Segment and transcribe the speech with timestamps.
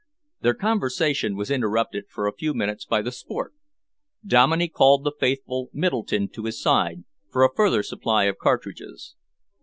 [0.41, 3.53] Their conversation was interrupted for a few minutes by the sport.
[4.25, 9.13] Dominey called the faithful Middleton to his side for a further supply of cartridges.